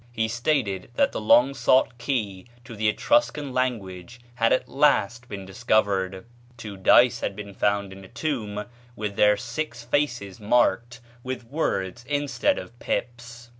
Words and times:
He 0.11 0.27
stated 0.27 0.89
that 0.95 1.11
the 1.11 1.21
long 1.21 1.53
sought 1.53 1.99
key 1.99 2.47
to 2.63 2.75
the 2.75 2.89
Etruscan 2.89 3.53
language 3.53 4.19
had 4.33 4.51
at 4.51 4.67
last 4.67 5.29
been 5.29 5.45
discovered. 5.45 6.25
Two 6.57 6.75
dice 6.75 7.19
had 7.19 7.35
been 7.35 7.53
found 7.53 7.93
in 7.93 8.03
a 8.03 8.07
tomb, 8.09 8.65
with 8.95 9.15
their 9.15 9.37
six 9.37 9.83
faces 9.83 10.39
marked 10.39 11.01
with 11.21 11.43
words 11.43 12.03
instead 12.07 12.57
of 12.57 12.79
pips. 12.79 13.49